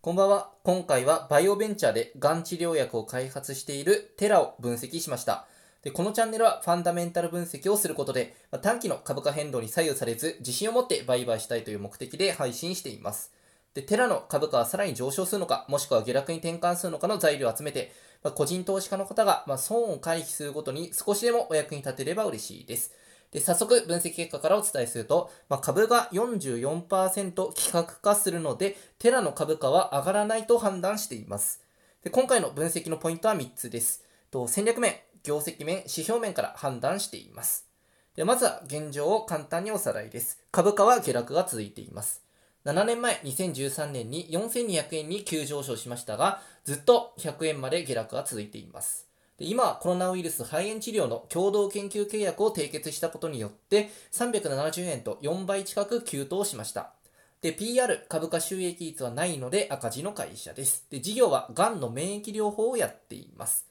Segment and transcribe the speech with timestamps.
[0.00, 0.52] こんばんは。
[0.62, 5.48] 今回はバイオベンチャーでがん治療薬を開発しているテラを分析しました。
[5.82, 13.32] でこのチャンネルはファンダメンタル分析をすることで、まあ短期の株価変動に左右されず、自信を持って売買したいという目的で配信しています。
[13.74, 17.90] でテラの株価はさらに上昇するのか、もしくは下落に転換するのかの材料を集めて、
[18.22, 22.92] まあ個人投資家の方が、まあ損を回避することに少しでもお役に立てれば嬉しいです。
[23.30, 31.62] で早速、分析結果からお伝えすると、まあ、株が44%規格化するので、テラの株価は上がらないと判断しています。
[32.02, 34.04] で今回の分析のポイントは3つです。
[34.30, 34.94] と戦略面、
[35.24, 37.66] 業績面、指標面から判断しています。
[38.16, 40.42] でまずは現状を簡単におさらいです。
[40.50, 42.22] 株価は下落が続いています。
[42.64, 49.07] 7年前、2013年に4200円に急上昇しましたが、ずっと100円まで下落が続いています。
[49.38, 56.92] で今はコロナウイルス肺炎治療の共同研究契約を締結したことによって370円と4倍近く急騰しました。
[57.40, 60.86] で、PR 株価収益率はないので赤字の会社です。
[60.90, 63.68] で、事業はがんの免疫療法をやっています。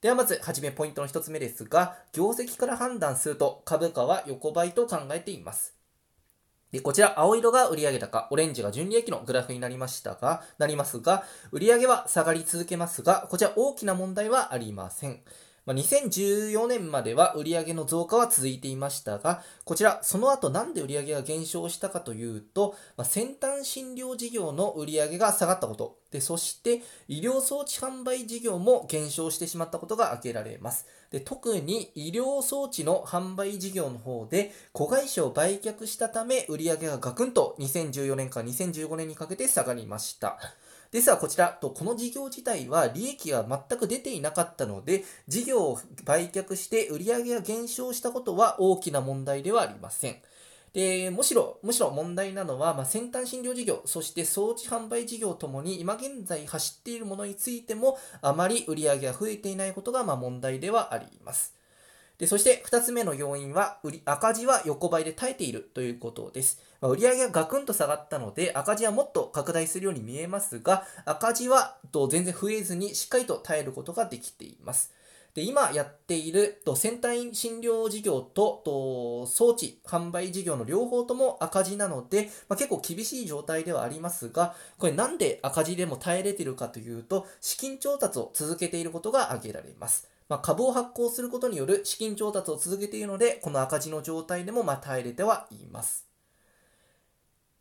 [0.00, 5.74] ではまずはじめポイントの1つ目ですが、業績から判断すると株価は横ばいと考えています。
[6.74, 11.22] で、こちら、青色が売上高、オレンジが純利益のグラフになりましたが、なりますが、
[11.52, 15.20] 売上は下がり続けますが、こちら大きな問題はありません。
[15.66, 30.86] まあ、2014年までは売上の増加は続いていましたが、こちら、その後なんで売上が減少したかというと、まあ、先端診療事業の売上が下がったこと、でそして医療装置販売事業も減少してしまったことが挙げられます。
[31.10, 40.38] で特に医療装置の販売事業の方で子会社を売却したため売上がガクンと2014年から2015年にかけて下がりました。
[40.94, 50.16] ですがこちらとこの事業自体は利益が全く出ていなかったので事業を売却して売上が減少したことは大きな問題ではありません。
[50.72, 61.63] でむしろむしろ問題なのは、まあ、先端診療事業そして装置販売事業ともに今現在走っているものについてもあまり売り上げが増えていないことがま問題ではあります。
[62.18, 66.62] でそして2つ目の要因は売り赤字は横ばいで耐えているということです。
[66.80, 74.92] まあ、売上がガクンと下がったので赤字はもっと拡大するように見えますが赤字はと全然増えずにしっかりと耐えることができています。
[75.34, 90.13] で今やっていると先端診療事業とと装置販売事業の両方とも赤字なので、まあ、結構厳しい状態ではありますがこれなんで赤字でも耐えれているかというと資金調達を続けていることが挙げられます。
[90.28, 96.06] まあ、株を発行することによる資金調達を続けているのでこの赤字の状態でもまあ耐えれてはいます。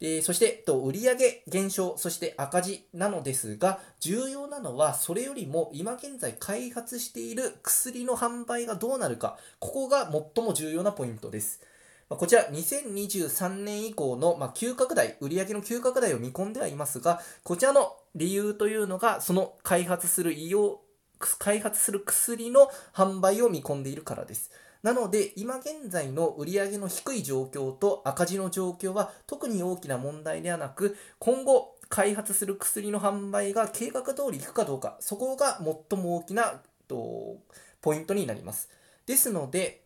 [0.00, 1.16] でそしてと売上
[1.46, 11.62] 減少そして赤字なのですが重要なのはそれよりも今現在開発している薬の販売がどうなるかここが最も重要なポイントです
[12.10, 20.76] まこちら2023年以降のま急拡大売上の急拡大を見込んではいますがこちらの理由というのがその開発する医療
[21.18, 24.50] 開発する薬の販売を見込んでいるからです。
[24.82, 35.58] なので今現在の売上の低い状況と赤字の状況は特に大きな問題ではなく今後開発する薬の販売が計画通りいくかどうかそこが
[35.90, 37.38] 最も大きなと
[37.80, 38.68] ポイントになります。
[39.06, 39.84] ですので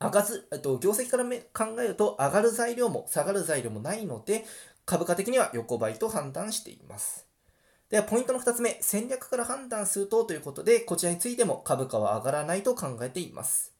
[0.00, 4.46] 上がずと業績から考えると上がる材料も下がる材料もないので
[4.86, 7.29] 株価的には横ばいと判断しています。
[7.90, 13.72] では、ポイントの2つ目、戦略から判断するとということで、こちらについても株価は上がらないと考えています。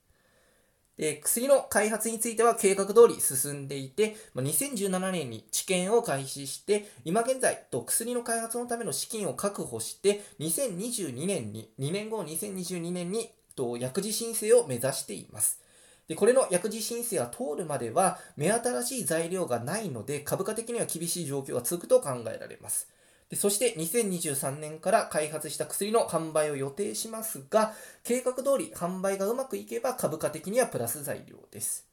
[0.97, 15.61] で薬の開発については計画通り進んでいて、ま2017年に治験を開始して、今現在と薬の開発のための資金を確保して、2022年に、2年後の2022年にと薬事申請を目指しています。
[16.07, 22.89] でこれの薬事申請が通るまでは目新しい材料がないので株価的には厳しい状況が続くと考えられます。
[23.31, 31.87] でそして2023年から開発した薬の販売を予定しますが計画通り販売がうまくいけば株価的にはプラス材料です。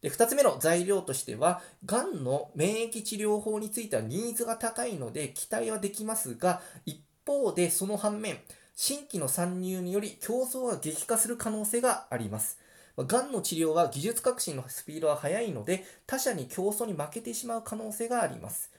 [0.00, 8.38] で2つ目の材料としてはがんの免疫治療法についてはニーズが高いので期待はできますが一方でその反面
[8.74, 12.58] 新規の参入により競争が激化する可能性があります。
[12.96, 18.71] がんの治療は技術革新のスピードは速いので他社に競争に負けてしまう可能性があります。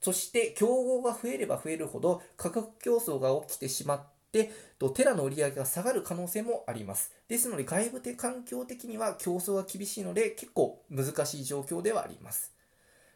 [0.00, 4.02] そして競合が増えれば増えるほど価格競争が起きてしまっ
[4.32, 4.50] て
[4.94, 7.12] テラの売り上げが下がる可能性もあります。
[7.28, 12.52] ですので外部的環境的には競争が厳しいので結構難しい状況ではあります。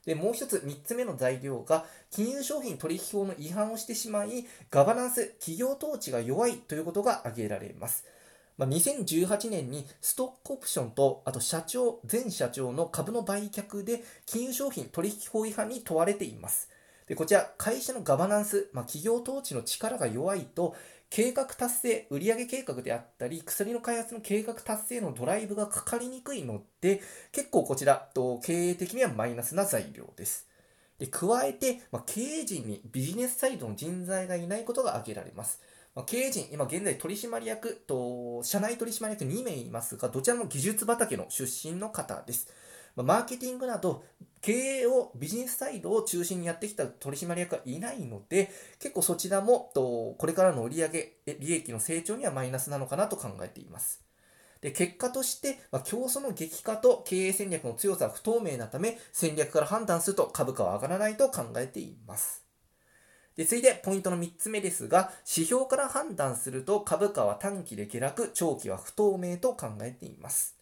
[0.05, 8.05] でもう一つ3つ目の材料が金融商品取引法の違反をしてしまいガバナンス企業統治が弱いということが挙げられます。
[8.57, 16.69] まあ、2018年にストックオプションとあと社長前社長の株の売却で金融商品取引法違反に問われています。
[17.07, 20.75] でこちら、会社のガバナンス、まあ、企業統治の力が弱いと、
[21.11, 30.49] 計画達成、売上計画であったり、薬の開発の計画達成のドライブがかかりにくいので、結構こちら、と経営的にはマイナスな材料です。
[30.99, 35.61] で加えて、まあ、経営陣にビジネスサイドの人材がいないことが挙げられます。
[35.95, 42.49] まあ、経営陣、今現在取締役と社内取締役2名いますが、どちらも技術畑の出身の方です。
[42.97, 44.05] マーケティングなど
[44.41, 50.89] 経営をビジネスサイドを中心にやってきた取締役はいないので結構そちらもとこれからの売上
[51.41, 54.05] 利益の成長にはマイナスなのかなと考えています。
[54.61, 62.45] で結果として、まあ、競争の激化と経営戦略の強さは不透明なため戦略から判断すると株価は上がらないと考えています。
[63.37, 70.57] で続いてポイントの3つ目ですが指標から判断すると株価は短期で下落長期は不透明と考えています。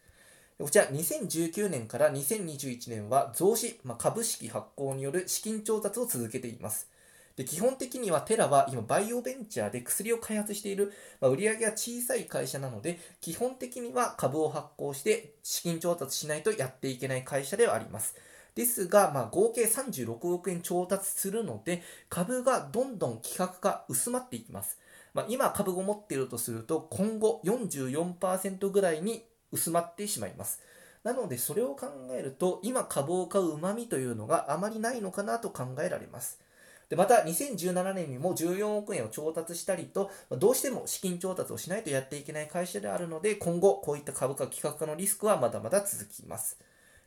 [0.62, 6.88] こちら2019年から2021年は増資、まあ、株式発行による資金調達を続けています。
[7.34, 18.14] で基本的にはテラは今バイオベンチャーで薬を開発している、まあ、売上が小さい会社なので基本的には株を発行して資金調達しないとやっていけない会社ではあります。
[18.54, 24.78] ですが、まあ、合計36億円調達するので株がどんどん規格が薄まっていきます。
[25.12, 30.60] まあ、今株を持っているとすると今後44%ぐらいに薄まってしまいます。
[31.04, 36.40] なのでそれを考えると今株を買ううまみというのがあまりないのかなと考えられます。
[36.88, 46.58] でまた2017年にも14億円を調達したりとどうしても資金調達をしないとやっていけない会社であるので今後こういった株価規格化のリスクはまだまだ続きます。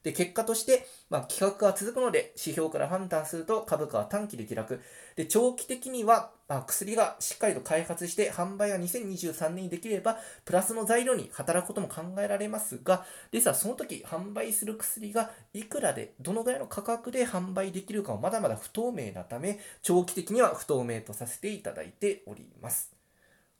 [0.05, 4.79] で、結果として、まあ、企画が続くので、指標から判断すると株価は短期で下落。
[5.15, 22.93] で、長期的には、まあ、薬がしっかりと開発して販売が2023年にできれば、プラスの材料に働くことも考えられますが、ですが、その時販売する薬がいくらで、どのぐらいの価格で販売できるかはまだまだ不透明なため、長期的には不透明とさせていただいております。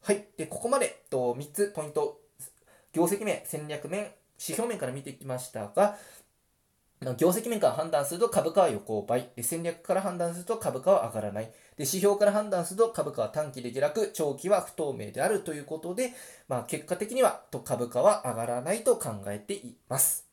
[0.03, 0.27] はい。
[0.37, 2.21] で、ここまで、と3つポイント、
[2.93, 5.97] 業績面、戦略面、指標面から見てきましたが、
[7.13, 9.29] 業績面から判断すると株価は横ばい。
[9.41, 11.45] 戦略から判断すると株価は上がらない。
[11.45, 16.13] で指標から判断すると株価は短期で下落、長期は不透明であるということで、
[16.47, 20.25] まあ、結果的にはと株価は上がらないと考えています。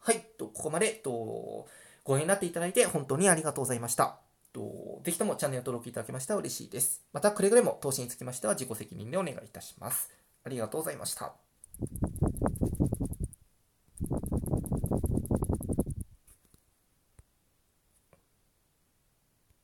[0.00, 0.20] はい。
[0.38, 1.66] とここまでと
[2.04, 4.18] ご覧になっていただいて本当にありがとうございました。
[4.52, 7.02] とぜひともチャンネル登録いただけましたら嬉しいです。
[7.12, 10.10] またくれぐれも投資につきましては自己責任でお願いいたします。
[10.44, 11.34] ありがとうございました。